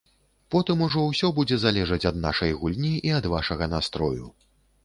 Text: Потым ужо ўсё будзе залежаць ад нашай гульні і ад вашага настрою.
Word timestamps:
Потым 0.53 0.79
ужо 0.85 1.03
ўсё 1.09 1.29
будзе 1.39 1.59
залежаць 1.65 2.01
ад 2.13 2.19
нашай 2.25 2.57
гульні 2.63 2.93
і 3.11 3.15
ад 3.19 3.29
вашага 3.37 3.65
настрою. 3.75 4.25